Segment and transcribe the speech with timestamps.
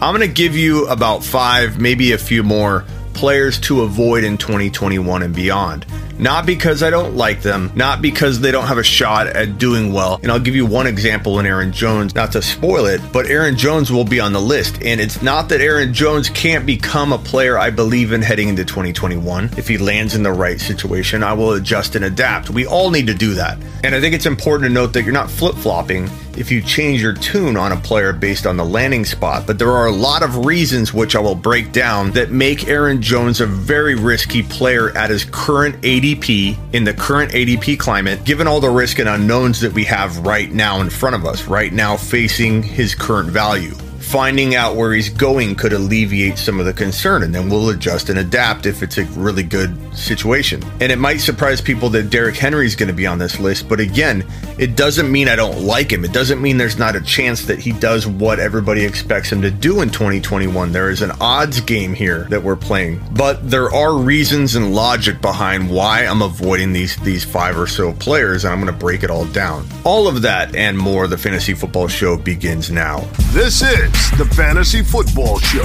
[0.00, 4.38] I'm going to give you about five, maybe a few more players to avoid in
[4.38, 5.86] 2021 and beyond.
[6.18, 9.92] Not because I don't like them, not because they don't have a shot at doing
[9.92, 10.18] well.
[10.22, 13.56] And I'll give you one example in Aaron Jones, not to spoil it, but Aaron
[13.56, 14.82] Jones will be on the list.
[14.82, 18.64] And it's not that Aaron Jones can't become a player I believe in heading into
[18.64, 19.50] 2021.
[19.56, 22.50] If he lands in the right situation, I will adjust and adapt.
[22.50, 23.58] We all need to do that.
[23.84, 27.02] And I think it's important to note that you're not flip flopping if you change
[27.02, 29.44] your tune on a player based on the landing spot.
[29.46, 33.02] But there are a lot of reasons, which I will break down, that make Aaron
[33.02, 38.46] Jones a very risky player at his current ADP in the current ADP climate, given
[38.46, 41.72] all the risk and unknowns that we have right now in front of us, right
[41.72, 43.74] now facing his current value
[44.08, 48.08] finding out where he's going could alleviate some of the concern and then we'll adjust
[48.08, 50.62] and adapt if it's a really good situation.
[50.80, 53.68] And it might surprise people that Derrick Henry is going to be on this list,
[53.68, 54.24] but again,
[54.58, 56.06] it doesn't mean I don't like him.
[56.06, 59.50] It doesn't mean there's not a chance that he does what everybody expects him to
[59.50, 60.72] do in 2021.
[60.72, 65.20] There is an odds game here that we're playing, but there are reasons and logic
[65.20, 69.02] behind why I'm avoiding these these five or so players and I'm going to break
[69.02, 69.66] it all down.
[69.88, 73.08] All of that and more the fantasy football show begins now.
[73.32, 75.64] This is the Fantasy Football Show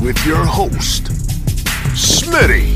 [0.00, 1.06] with your host,
[1.90, 2.70] Smitty.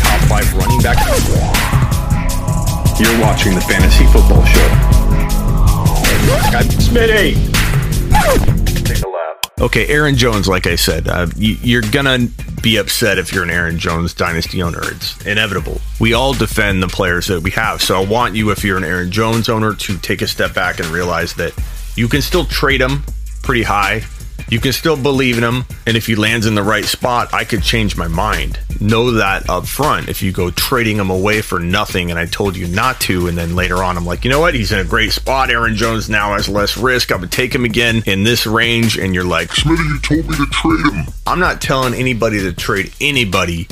[0.00, 0.96] Top five running back.
[2.98, 4.68] You're watching the Fantasy Football Show.
[6.80, 7.47] Smitty.
[9.60, 12.28] Okay, Aaron Jones, like I said, uh, you, are gonna
[12.62, 14.80] be upset if you're an Aaron Jones dynasty owner.
[14.84, 15.80] It's inevitable.
[15.98, 17.82] We all defend the players that we have.
[17.82, 20.78] So I want you, if you're an Aaron Jones owner, to take a step back
[20.78, 21.54] and realize that
[21.96, 23.02] you can still trade him
[23.42, 24.04] pretty high.
[24.50, 25.64] You can still believe in him.
[25.86, 28.58] And if he lands in the right spot, I could change my mind.
[28.80, 30.08] Know that up front.
[30.08, 33.36] If you go trading him away for nothing and I told you not to, and
[33.36, 34.54] then later on I'm like, you know what?
[34.54, 35.50] He's in a great spot.
[35.50, 37.12] Aaron Jones now has less risk.
[37.12, 38.98] I'm going to take him again in this range.
[38.98, 41.12] And you're like, Smitty, you told me to trade him.
[41.26, 43.68] I'm not telling anybody to trade anybody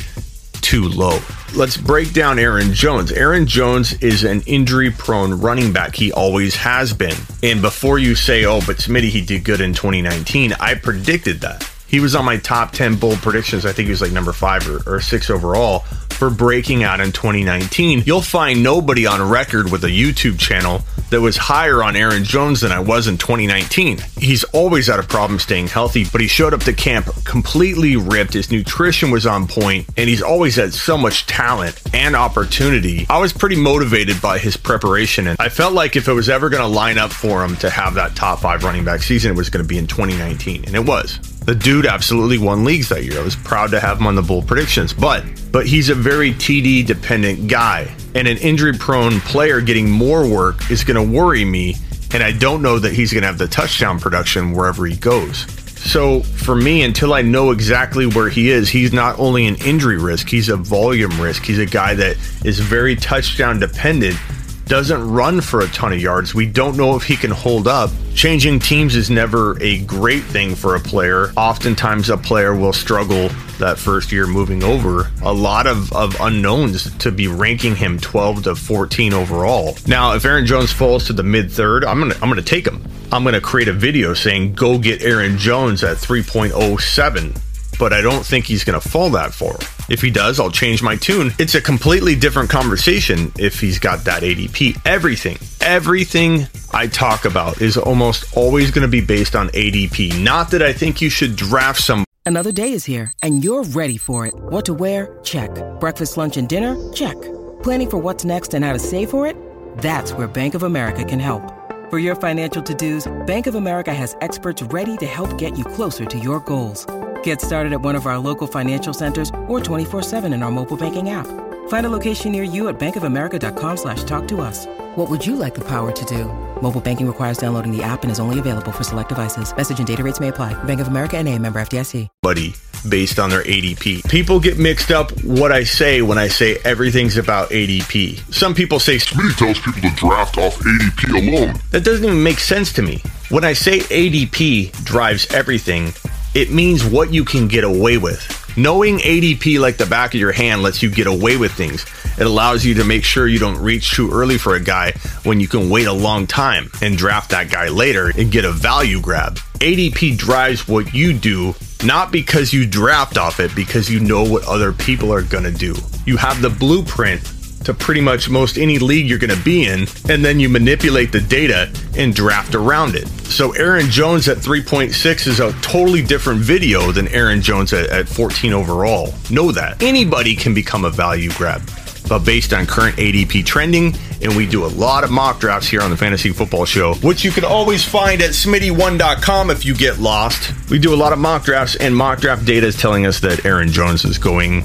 [0.66, 1.20] too low.
[1.54, 3.12] Let's break down Aaron Jones.
[3.12, 5.94] Aaron Jones is an injury prone running back.
[5.94, 7.14] He always has been.
[7.44, 11.70] And before you say, oh, but Smitty, he did good in 2019, I predicted that.
[11.86, 13.64] He was on my top 10 bold predictions.
[13.64, 15.84] I think he was like number five or, or six overall
[16.16, 18.02] for breaking out in 2019.
[18.06, 22.62] You'll find nobody on record with a YouTube channel that was higher on Aaron Jones
[22.62, 23.98] than I was in 2019.
[24.18, 28.32] He's always had a problem staying healthy, but he showed up to camp completely ripped.
[28.32, 33.06] His nutrition was on point, and he's always had so much talent and opportunity.
[33.10, 36.48] I was pretty motivated by his preparation, and I felt like if it was ever
[36.48, 39.36] going to line up for him to have that top five running back season, it
[39.36, 41.35] was going to be in 2019, and it was.
[41.46, 43.20] The dude absolutely won leagues that year.
[43.20, 46.32] I was proud to have him on the bold predictions, but but he's a very
[46.32, 47.94] TD dependent guy.
[48.16, 51.76] And an injury prone player getting more work is going to worry me.
[52.12, 55.46] And I don't know that he's going to have the touchdown production wherever he goes.
[55.78, 59.98] So for me, until I know exactly where he is, he's not only an injury
[59.98, 61.44] risk, he's a volume risk.
[61.44, 64.16] He's a guy that is very touchdown dependent
[64.66, 66.34] doesn't run for a ton of yards.
[66.34, 67.90] We don't know if he can hold up.
[68.14, 71.32] Changing teams is never a great thing for a player.
[71.36, 73.28] Oftentimes, a player will struggle
[73.58, 75.10] that first year moving over.
[75.22, 79.76] A lot of, of unknowns to be ranking him 12 to 14 overall.
[79.86, 82.86] Now, if Aaron Jones falls to the mid third, I'm gonna I'm gonna take him.
[83.12, 87.42] I'm gonna create a video saying go get Aaron Jones at 3.07
[87.78, 89.56] but I don't think he's to fall that far.
[89.88, 91.32] If he does, I'll change my tune.
[91.38, 94.80] It's a completely different conversation if he's got that ADP.
[94.84, 100.22] Everything, everything I talk about is almost always going to be based on ADP.
[100.22, 102.04] Not that I think you should draft some.
[102.24, 104.34] Another day is here and you're ready for it.
[104.34, 105.18] What to wear?
[105.22, 105.50] Check.
[105.78, 106.76] Breakfast, lunch, and dinner?
[106.92, 107.20] Check.
[107.62, 109.36] Planning for what's next and how to save for it?
[109.78, 111.52] That's where Bank of America can help.
[111.88, 116.04] For your financial to-dos, Bank of America has experts ready to help get you closer
[116.04, 116.84] to your goals.
[117.26, 121.10] Get started at one of our local financial centers or 24-7 in our mobile banking
[121.10, 121.26] app.
[121.66, 124.66] Find a location near you at bankofamerica.com slash talk to us.
[124.94, 126.26] What would you like the power to do?
[126.62, 129.54] Mobile banking requires downloading the app and is only available for select devices.
[129.56, 130.54] Message and data rates may apply.
[130.64, 132.06] Bank of America and a member FDIC.
[132.22, 132.54] Buddy,
[132.88, 134.08] based on their ADP.
[134.08, 138.32] People get mixed up what I say when I say everything's about ADP.
[138.32, 141.56] Some people say Smitty tells people to draft off ADP alone.
[141.72, 143.02] That doesn't even make sense to me.
[143.30, 145.92] When I say ADP drives everything,
[146.36, 148.20] it means what you can get away with.
[148.58, 151.86] Knowing ADP like the back of your hand lets you get away with things.
[152.18, 154.92] It allows you to make sure you don't reach too early for a guy
[155.24, 158.52] when you can wait a long time and draft that guy later and get a
[158.52, 159.36] value grab.
[159.60, 161.54] ADP drives what you do,
[161.86, 165.50] not because you draft off it, because you know what other people are going to
[165.50, 165.74] do.
[166.04, 167.24] You have the blueprint
[167.64, 171.12] to pretty much most any league you're going to be in, and then you manipulate
[171.12, 173.08] the data and draft around it.
[173.36, 178.08] So Aaron Jones at 3.6 is a totally different video than Aaron Jones at, at
[178.08, 179.12] 14 overall.
[179.30, 179.82] Know that.
[179.82, 181.60] Anybody can become a value grab
[182.08, 183.94] but based on current ADP trending.
[184.22, 187.24] And we do a lot of mock drafts here on the Fantasy Football Show, which
[187.24, 190.54] you can always find at smitty1.com if you get lost.
[190.70, 193.44] We do a lot of mock drafts, and mock draft data is telling us that
[193.44, 194.64] Aaron Jones is going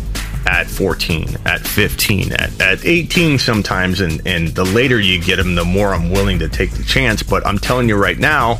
[0.52, 4.02] at 14, at 15, at, at 18 sometimes.
[4.02, 7.24] And, and the later you get them, the more I'm willing to take the chance.
[7.24, 8.60] But I'm telling you right now,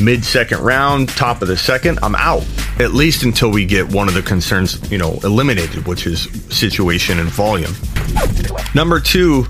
[0.00, 2.46] mid second round, top of the second, I'm out.
[2.78, 7.18] At least until we get one of the concerns, you know, eliminated, which is situation
[7.18, 7.72] and volume.
[8.74, 9.46] Number two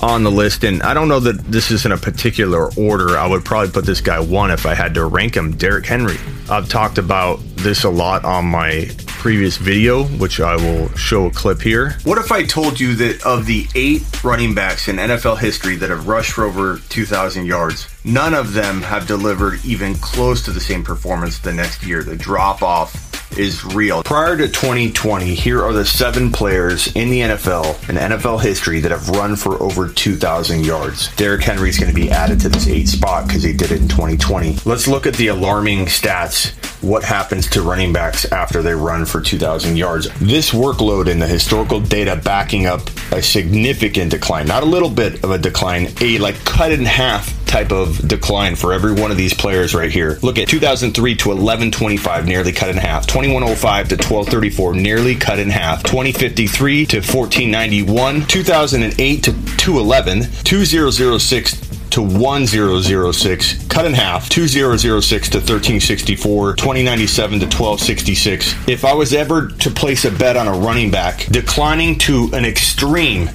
[0.00, 3.16] on the list, and I don't know that this is in a particular order.
[3.16, 5.56] I would probably put this guy one if I had to rank him.
[5.56, 6.18] Derrick Henry.
[6.48, 8.90] I've talked about this a lot on my
[9.24, 11.96] previous video, which I will show a clip here.
[12.04, 15.88] What if I told you that of the eight running backs in NFL history that
[15.88, 20.60] have rushed for over 2,000 yards, none of them have delivered even close to the
[20.60, 22.02] same performance the next year?
[22.02, 24.02] The drop off is real.
[24.02, 28.90] Prior to 2020, here are the seven players in the NFL and NFL history that
[28.90, 31.14] have run for over 2,000 yards.
[31.16, 33.80] Derrick Henry is going to be added to this eight spot because he did it
[33.80, 34.58] in 2020.
[34.64, 36.52] Let's look at the alarming stats.
[36.84, 40.06] What happens to running backs after they run for 2,000 yards?
[40.20, 45.24] This workload and the historical data backing up a significant decline, not a little bit
[45.24, 49.16] of a decline, a like cut in half type of decline for every one of
[49.16, 50.18] these players right here.
[50.20, 53.06] Look at 2003 to 1125, nearly cut in half.
[53.06, 55.84] 2105 to 1234, nearly cut in half.
[55.84, 58.26] 2053 to 1491.
[58.26, 60.30] 2008 to 211.
[60.44, 68.68] 2006 to 1006, cut in half, 2006 to 1364, 2097 to 1266.
[68.68, 72.44] If I was ever to place a bet on a running back declining to an
[72.44, 73.30] extreme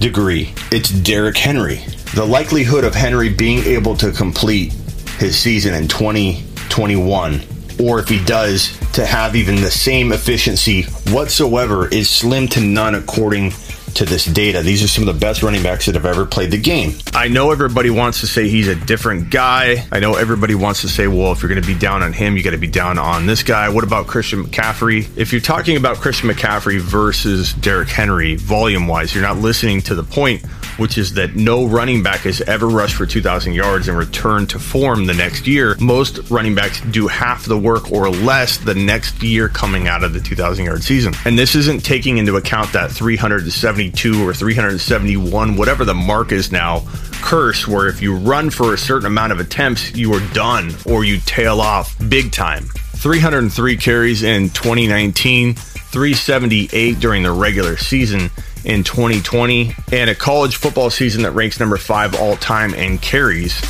[0.00, 1.76] degree, it's Derrick Henry.
[2.14, 4.74] The likelihood of Henry being able to complete
[5.18, 7.40] his season in 2021
[7.80, 12.96] or if he does to have even the same efficiency whatsoever is slim to none
[12.96, 13.50] according
[13.96, 14.62] to this data.
[14.62, 16.94] These are some of the best running backs that have ever played the game.
[17.14, 19.86] I know everybody wants to say he's a different guy.
[19.92, 22.36] I know everybody wants to say, well, if you're going to be down on him,
[22.36, 23.68] you got to be down on this guy.
[23.68, 25.08] What about Christian McCaffrey?
[25.16, 29.94] If you're talking about Christian McCaffrey versus Derrick Henry, volume wise, you're not listening to
[29.94, 30.44] the point
[30.76, 34.58] which is that no running back has ever rushed for 2,000 yards and returned to
[34.58, 35.76] form the next year.
[35.80, 40.12] Most running backs do half the work or less the next year coming out of
[40.12, 41.14] the 2,000 yard season.
[41.24, 46.84] And this isn't taking into account that 372 or 371, whatever the mark is now,
[47.22, 51.04] curse where if you run for a certain amount of attempts, you are done or
[51.04, 52.64] you tail off big time.
[52.64, 58.30] 303 carries in 2019, 378 during the regular season
[58.64, 63.60] in 2020 and a college football season that ranks number five all time and carries.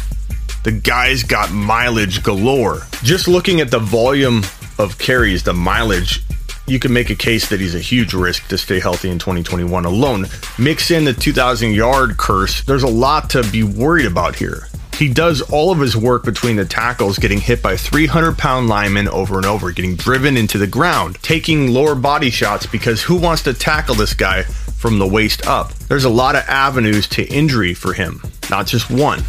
[0.62, 2.82] The guy's got mileage galore.
[3.02, 4.42] Just looking at the volume
[4.78, 6.22] of carries, the mileage,
[6.66, 9.84] you can make a case that he's a huge risk to stay healthy in 2021
[9.84, 10.26] alone.
[10.58, 14.68] Mix in the 2,000 yard curse, there's a lot to be worried about here.
[14.96, 19.08] He does all of his work between the tackles, getting hit by 300 pound linemen
[19.08, 23.42] over and over, getting driven into the ground, taking lower body shots because who wants
[23.42, 24.44] to tackle this guy
[24.84, 25.72] from the waist up.
[25.88, 29.22] There's a lot of avenues to injury for him, not just one.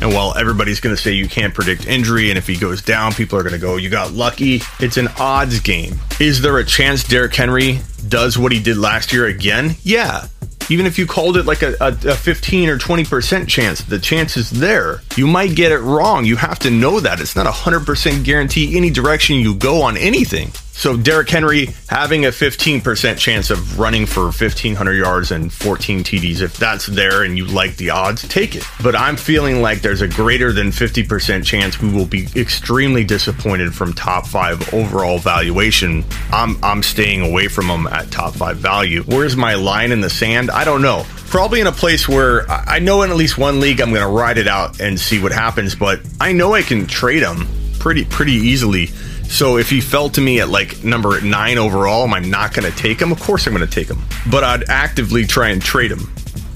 [0.00, 3.12] And while everybody's going to say you can't predict injury, and if he goes down,
[3.12, 5.94] people are going to go, you got lucky, it's an odds game.
[6.20, 9.74] Is there a chance Derrick Henry does what he did last year again?
[9.82, 10.28] Yeah.
[10.70, 14.36] Even if you called it like a, a, a 15 or 20% chance, the chance
[14.36, 15.00] is there.
[15.16, 16.24] You might get it wrong.
[16.24, 17.18] You have to know that.
[17.18, 20.52] It's not a 100% guarantee any direction you go on anything.
[20.74, 26.40] So Derrick Henry having a 15% chance of running for 1500 yards and 14 TDs
[26.40, 28.64] if that's there and you like the odds take it.
[28.82, 33.74] But I'm feeling like there's a greater than 50% chance we will be extremely disappointed
[33.74, 36.04] from top 5 overall valuation.
[36.32, 39.02] I'm I'm staying away from them at top 5 value.
[39.04, 40.50] Where's my line in the sand?
[40.50, 43.80] I don't know probably in a place where I know in at least one league
[43.80, 46.86] I'm going to ride it out and see what happens, but I know I can
[46.86, 47.48] trade them
[47.78, 48.90] pretty pretty easily
[49.32, 52.70] so if he fell to me at like number nine overall, am I not going
[52.70, 53.10] to take him?
[53.10, 53.98] Of course I'm going to take him,
[54.30, 56.12] but I'd actively try and trade him.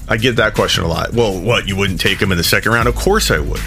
[0.07, 1.11] I get that question a lot.
[1.11, 2.87] Well, what, you wouldn't take him in the second round?
[2.87, 3.59] Of course I would.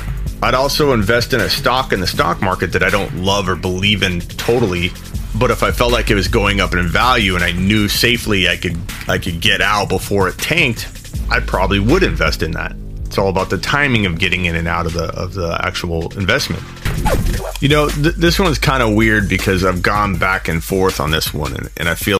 [0.42, 3.56] I'd also invest in a stock in the stock market that I don't love or
[3.56, 4.90] believe in totally.
[5.36, 8.48] But if I felt like it was going up in value and I knew safely
[8.48, 10.88] I could I could get out before it tanked,
[11.28, 12.76] I probably would invest in that.
[13.04, 16.16] It's all about the timing of getting in and out of the of the actual
[16.16, 16.62] investment.
[17.60, 21.10] You know, th- this one's kind of weird because I've gone back and forth on
[21.10, 22.19] this one, and, and I feel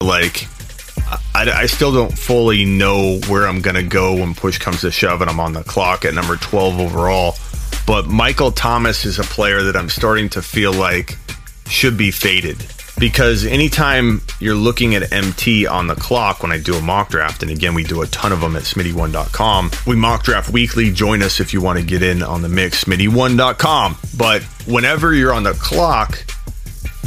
[0.00, 0.46] Like,
[1.34, 4.92] I, I still don't fully know where I'm going to go when push comes to
[4.92, 7.34] shove and I'm on the clock at number 12 overall.
[7.84, 11.18] But Michael Thomas is a player that I'm starting to feel like
[11.66, 12.64] should be faded
[12.98, 17.42] because anytime you're looking at MT on the clock when I do a mock draft,
[17.42, 20.92] and again, we do a ton of them at smitty1.com, we mock draft weekly.
[20.92, 23.96] Join us if you want to get in on the mix, smitty1.com.
[24.16, 26.24] But whenever you're on the clock,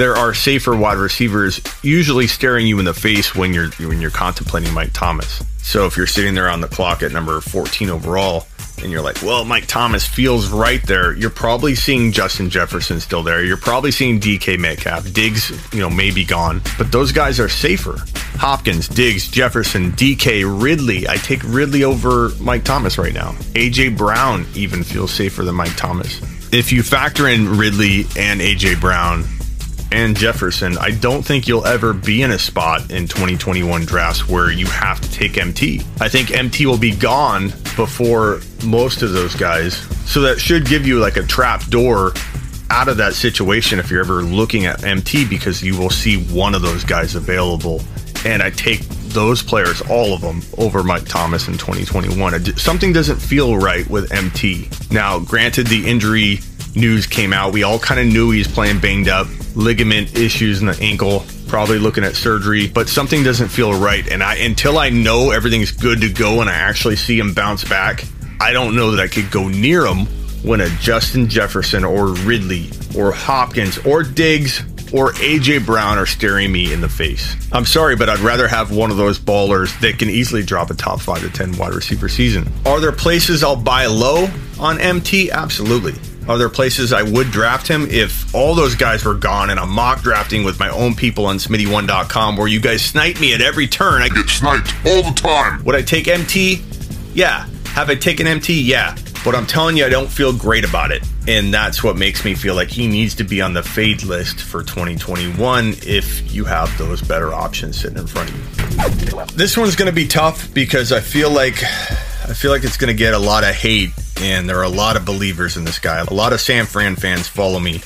[0.01, 4.09] there are safer wide receivers usually staring you in the face when you're when you're
[4.09, 5.43] contemplating Mike Thomas.
[5.61, 8.47] So if you're sitting there on the clock at number 14 overall
[8.81, 13.21] and you're like, "Well, Mike Thomas feels right there." You're probably seeing Justin Jefferson still
[13.21, 13.45] there.
[13.45, 15.13] You're probably seeing DK Metcalf.
[15.13, 18.03] Diggs, you know, may be gone, but those guys are safer.
[18.39, 21.07] Hopkins, Diggs, Jefferson, DK, Ridley.
[21.07, 23.33] I take Ridley over Mike Thomas right now.
[23.53, 26.19] AJ Brown even feels safer than Mike Thomas.
[26.51, 29.25] If you factor in Ridley and AJ Brown,
[29.91, 34.51] and Jefferson, I don't think you'll ever be in a spot in 2021 drafts where
[34.51, 35.81] you have to take MT.
[35.99, 39.75] I think MT will be gone before most of those guys.
[40.09, 42.13] So that should give you like a trap door
[42.69, 46.55] out of that situation if you're ever looking at MT because you will see one
[46.55, 47.81] of those guys available.
[48.23, 48.81] And I take
[49.11, 52.57] those players, all of them, over Mike Thomas in 2021.
[52.57, 54.69] Something doesn't feel right with MT.
[54.89, 56.39] Now, granted, the injury
[56.75, 57.53] news came out.
[57.53, 61.25] We all kind of knew he was playing banged up, ligament issues in the ankle,
[61.47, 64.07] probably looking at surgery, but something doesn't feel right.
[64.09, 67.63] And I until I know everything's good to go and I actually see him bounce
[67.63, 68.05] back,
[68.39, 70.07] I don't know that I could go near him
[70.43, 74.63] when a Justin Jefferson or Ridley or Hopkins or Diggs
[74.93, 77.35] or AJ Brown are staring me in the face.
[77.51, 80.73] I'm sorry, but I'd rather have one of those ballers that can easily drop a
[80.73, 82.51] top 5 to 10 wide receiver season.
[82.65, 84.27] Are there places I'll buy low
[84.59, 85.31] on MT?
[85.31, 85.93] Absolutely.
[86.31, 89.69] Are there places I would draft him if all those guys were gone and I'm
[89.69, 93.67] mock drafting with my own people on Smitty1.com where you guys snipe me at every
[93.67, 94.01] turn?
[94.01, 95.61] I get sniped all the time.
[95.65, 96.61] Would I take MT?
[97.13, 97.47] Yeah.
[97.73, 98.61] Have I taken MT?
[98.61, 98.95] Yeah.
[99.25, 101.03] But I'm telling you, I don't feel great about it.
[101.27, 104.39] And that's what makes me feel like he needs to be on the fade list
[104.39, 109.25] for 2021 if you have those better options sitting in front of you.
[109.35, 112.87] This one's going to be tough because I feel like I feel like it's going
[112.87, 113.89] to get a lot of hate,
[114.21, 115.99] and there are a lot of believers in this guy.
[115.99, 117.81] A lot of San Fran fans follow me.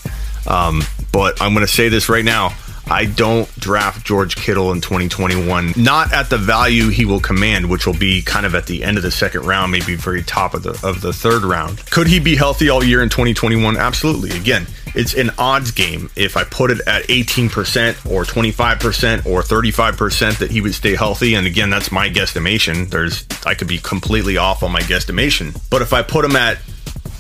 [0.47, 2.53] Um, but I'm going to say this right now.
[2.87, 7.87] I don't draft George Kittle in 2021, not at the value he will command, which
[7.87, 10.63] will be kind of at the end of the second round, maybe very top of
[10.63, 11.83] the of the third round.
[11.89, 13.77] Could he be healthy all year in 2021?
[13.77, 14.37] Absolutely.
[14.37, 16.09] Again, it's an odds game.
[16.15, 21.35] If I put it at 18% or 25% or 35% that he would stay healthy,
[21.35, 22.89] and again, that's my guesstimation.
[22.89, 25.59] There's I could be completely off on my guesstimation.
[25.69, 26.59] But if I put him at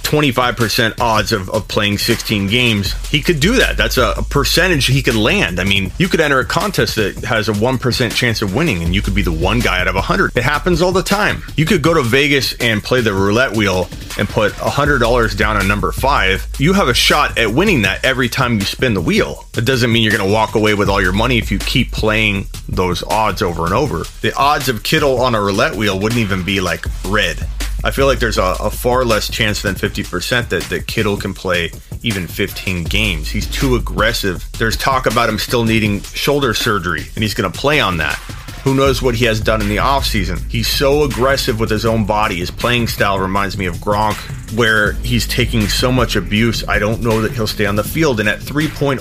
[0.05, 3.75] 25% odds of, of playing 16 games, he could do that.
[3.75, 5.59] That's a, a, percentage he could land.
[5.59, 8.93] I mean, you could enter a contest that has a 1% chance of winning, and
[8.93, 10.37] you could be the one guy out of 100.
[10.37, 11.43] It happens all the time.
[11.55, 15.67] You could go to Vegas and play the roulette wheel and put $100 down on
[15.67, 16.47] number five.
[16.59, 19.45] You have a shot at winning that every time you spin the wheel.
[19.57, 21.91] It doesn't mean you're going to walk away with all your money if you keep
[21.91, 24.03] playing those odds over and over.
[24.21, 27.47] The odds of Kittle on a roulette wheel wouldn't even be like red.
[27.85, 31.35] I feel like there's a, a, far less chance than 50% that, that Kittle can
[31.35, 31.69] play
[32.01, 33.29] even 15 games.
[33.29, 34.43] He's too aggressive.
[34.57, 38.15] There's talk about him still needing shoulder surgery, and he's going to play on that.
[38.63, 40.43] Who knows what he has done in the offseason?
[40.49, 42.37] He's so aggressive with his own body.
[42.37, 44.15] His playing style reminds me of Gronk,
[44.57, 46.67] where he's taking so much abuse.
[46.67, 48.19] I don't know that he'll stay on the field.
[48.19, 48.99] And at 3.01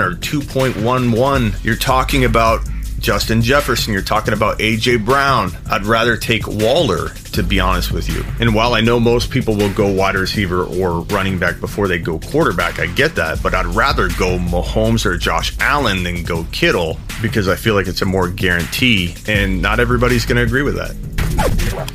[0.00, 2.68] or 2.11, you're talking about
[3.04, 5.50] Justin Jefferson, you're talking about AJ Brown.
[5.70, 8.24] I'd rather take Waller, to be honest with you.
[8.40, 11.98] And while I know most people will go wide receiver or running back before they
[11.98, 13.42] go quarterback, I get that.
[13.42, 17.88] But I'd rather go Mahomes or Josh Allen than go Kittle because I feel like
[17.88, 19.14] it's a more guarantee.
[19.28, 20.96] And not everybody's going to agree with that.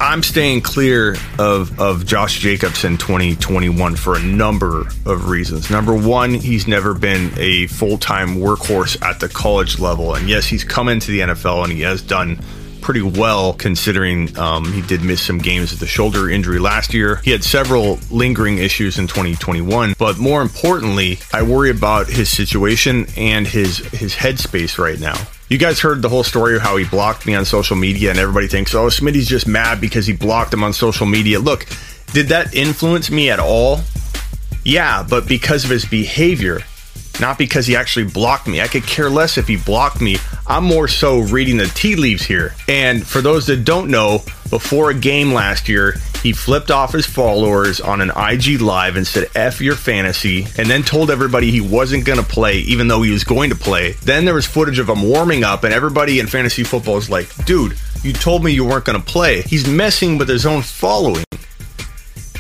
[0.01, 5.69] I'm staying clear of, of Josh Jacobs in 2021 for a number of reasons.
[5.69, 10.15] Number one, he's never been a full time workhorse at the college level.
[10.15, 12.39] And yes, he's come into the NFL and he has done
[12.81, 17.17] pretty well considering um, he did miss some games with the shoulder injury last year.
[17.17, 23.05] He had several lingering issues in 2021, but more importantly, I worry about his situation
[23.17, 25.17] and his his headspace right now.
[25.49, 28.19] You guys heard the whole story of how he blocked me on social media, and
[28.19, 31.39] everybody thinks, oh, Smitty's just mad because he blocked him on social media.
[31.39, 31.65] Look,
[32.13, 33.79] did that influence me at all?
[34.63, 36.59] Yeah, but because of his behavior,
[37.19, 38.61] not because he actually blocked me.
[38.61, 40.17] I could care less if he blocked me.
[40.49, 42.55] I'm more so reading the tea leaves here.
[42.67, 47.05] And for those that don't know, before a game last year, he flipped off his
[47.05, 51.61] followers on an IG live and said F your fantasy and then told everybody he
[51.61, 53.91] wasn't going to play even though he was going to play.
[54.03, 57.29] Then there was footage of him warming up and everybody in fantasy football is like,
[57.45, 61.28] "Dude, you told me you weren't going to play." He's messing with his own following.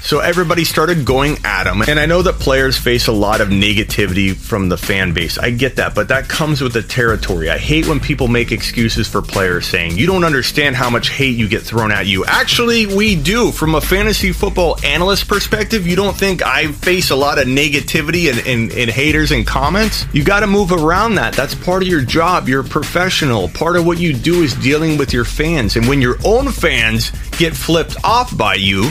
[0.09, 1.83] So everybody started going at him.
[1.83, 5.37] And I know that players face a lot of negativity from the fan base.
[5.37, 7.47] I get that, but that comes with the territory.
[7.47, 11.37] I hate when people make excuses for players saying, you don't understand how much hate
[11.37, 12.25] you get thrown at you.
[12.25, 13.51] Actually, we do.
[13.51, 18.31] From a fantasy football analyst perspective, you don't think I face a lot of negativity
[18.31, 20.07] and, and, and haters and comments?
[20.11, 21.35] You got to move around that.
[21.35, 22.49] That's part of your job.
[22.49, 23.47] You're a professional.
[23.49, 25.75] Part of what you do is dealing with your fans.
[25.75, 28.89] And when your own fans get flipped off by you,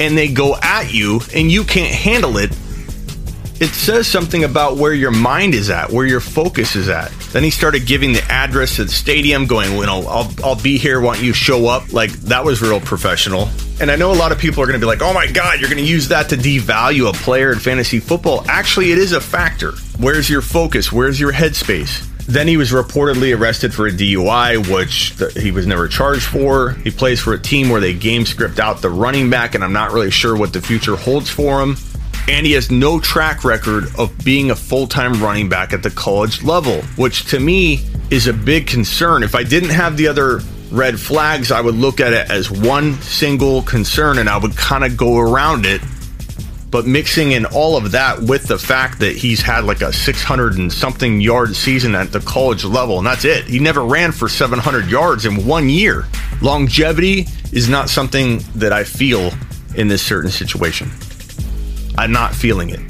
[0.00, 2.50] and they go at you and you can't handle it,
[3.60, 7.12] it says something about where your mind is at, where your focus is at.
[7.32, 10.78] Then he started giving the address to the stadium, going, you know, I'll, I'll be
[10.78, 11.92] here, don't you show up?
[11.92, 13.50] Like, that was real professional.
[13.78, 15.60] And I know a lot of people are going to be like, oh my God,
[15.60, 18.44] you're going to use that to devalue a player in fantasy football.
[18.48, 19.72] Actually, it is a factor.
[19.98, 20.90] Where's your focus?
[20.90, 22.09] Where's your headspace?
[22.30, 26.74] Then he was reportedly arrested for a DUI, which th- he was never charged for.
[26.84, 29.72] He plays for a team where they game script out the running back, and I'm
[29.72, 31.76] not really sure what the future holds for him.
[32.28, 35.90] And he has no track record of being a full time running back at the
[35.90, 37.80] college level, which to me
[38.12, 39.24] is a big concern.
[39.24, 40.38] If I didn't have the other
[40.70, 44.84] red flags, I would look at it as one single concern and I would kind
[44.84, 45.80] of go around it
[46.70, 50.58] but mixing in all of that with the fact that he's had like a 600
[50.58, 53.44] and something yard season at the college level, and that's it.
[53.44, 56.06] He never ran for 700 yards in one year.
[56.40, 59.32] Longevity is not something that I feel
[59.74, 60.90] in this certain situation.
[61.98, 62.80] I'm not feeling it.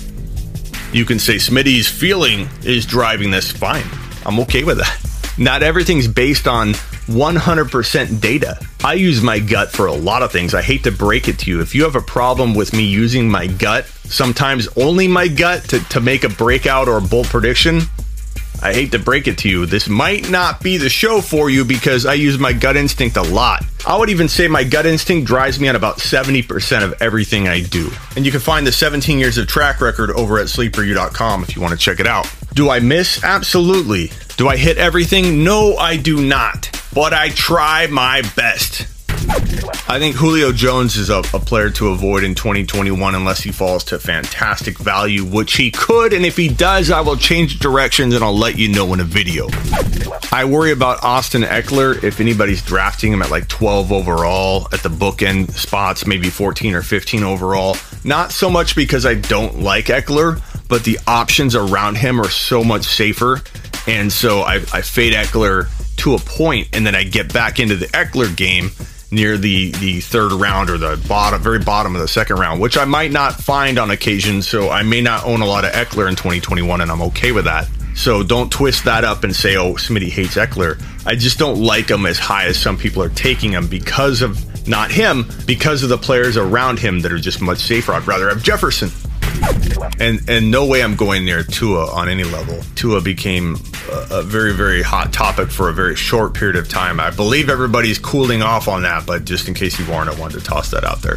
[0.93, 3.51] You can say Smitty's feeling is driving this.
[3.51, 3.85] Fine.
[4.27, 5.35] I'm okay with that.
[5.39, 6.75] Not everything's based on
[7.11, 8.59] 100% data.
[8.85, 10.55] I use my gut for a lot of things.
[10.55, 11.61] I hate to break it to you.
[11.61, 15.81] If you have a problem with me using my gut, sometimes only my gut to,
[15.91, 17.83] to make a breakout or a bull prediction,
[18.63, 19.67] I hate to break it to you.
[19.67, 23.23] This might not be the show for you because I use my gut instinct a
[23.23, 23.65] lot.
[23.87, 27.63] I would even say my gut instinct drives me on about 70% of everything I
[27.63, 27.91] do.
[28.17, 31.63] And you can find the 17 years of track record over at sleeperu.com if you
[31.63, 32.31] want to check it out.
[32.53, 33.25] Do I miss?
[33.25, 34.13] Absolutely.
[34.37, 35.43] Do I hit everything?
[35.43, 38.87] No, I do not but I try my best.
[39.89, 43.85] I think Julio Jones is a, a, player to avoid in 2021 unless he falls
[43.85, 46.13] to fantastic value, which he could.
[46.13, 49.05] And if he does, I will change directions and I'll let you know in a
[49.05, 49.49] video.
[50.33, 54.89] I worry about Austin Ekeler if anybody's drafting him at like 12 overall at the
[54.89, 57.77] bookend spots, maybe 14 or 15 overall.
[58.05, 62.65] Not so much because I don't like Ekeler, but the options around him are so
[62.65, 63.43] much safer.
[63.87, 65.69] And so I, I fade Ekeler
[66.01, 68.71] to a point, and then I get back into the Ekeler game
[69.11, 72.77] near the the third round or the bottom, very bottom of the second round, which
[72.77, 74.43] I might not find on occasion.
[74.43, 77.45] So I may not own a lot of Ekeler in 2021, and I'm okay with
[77.45, 77.69] that.
[77.95, 81.91] So don't twist that up and say, "Oh, Smitty hates Ekeler." I just don't like
[81.91, 85.89] him as high as some people are taking him because of not him, because of
[85.89, 87.93] the players around him that are just much safer.
[87.93, 88.91] I'd rather have Jefferson.
[89.99, 92.61] And and no way I'm going near Tua on any level.
[92.75, 93.57] Tua became
[93.91, 97.01] a, a, very very hot topic for a very short period of time.
[97.01, 100.39] I believe everybody's cooling off on that, but just in case you weren't, I wanted
[100.39, 101.17] to toss that out there.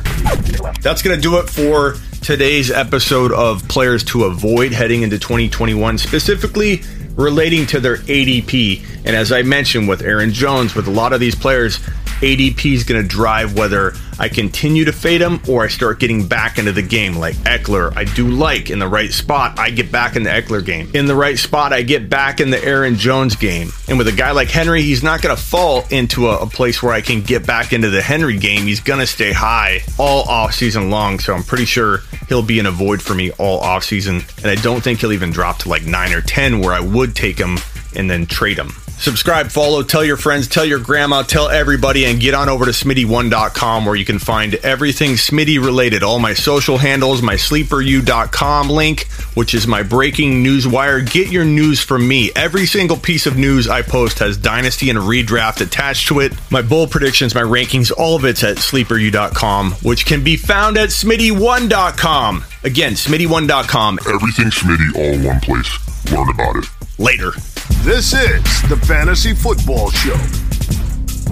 [0.82, 6.82] That's gonna do it for today's episode of players to avoid heading into 2021, specifically
[7.16, 8.84] relating to their ADP.
[9.06, 11.80] And as I mentioned with Aaron Jones, with a lot of these players,
[12.22, 16.28] ADP is going to drive whether I continue to fade him or I start getting
[16.28, 17.16] back into the game.
[17.16, 20.66] Like Ekeler, I do like in the right spot, I get back in the Ekeler
[20.66, 20.90] game.
[20.94, 23.70] In the right spot, I get back in the Aaron Jones game.
[23.88, 26.84] And with a guy like Henry, he's not going to fall into a, a, place
[26.84, 28.64] where I can get back into the Henry game.
[28.64, 31.20] He's going to stay high all off season long.
[31.20, 34.22] So I'm pretty sure he'll be in a void for me all off season.
[34.38, 37.16] And I don't think he'll even drop to like nine or 10 where I would
[37.16, 37.58] take him
[37.96, 38.74] and then trade him.
[39.04, 42.72] Subscribe, follow, tell your friends, tell your grandma, tell everybody, and get on over to
[42.72, 46.04] smitty1.com where you can find everything Smitty related.
[46.04, 51.02] All my social handles, my sleeperu.com link, which is my breaking news wire.
[51.02, 52.32] Get your news from me.
[52.34, 56.32] Every single piece of news I post has Dynasty and redraft attached to it.
[56.50, 60.92] My bold predictions, my rankings, all of it's at sleeperu.com, which can be found at
[60.92, 62.46] smitty1.com.
[62.64, 64.00] Again, smitty1.com.
[64.08, 66.10] Everything Smitty, all one place.
[66.10, 66.70] Learn about it.
[66.98, 67.34] Later.
[67.70, 70.18] This is the Fantasy Football Show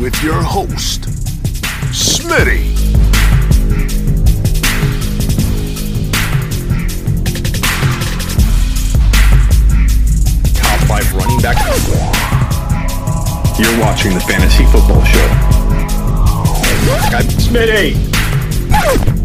[0.01, 1.01] with your host,
[1.91, 2.71] Smitty.
[10.55, 11.57] Top five running back.
[13.59, 15.27] You're watching the Fantasy Football Show.
[17.41, 19.20] Smitty.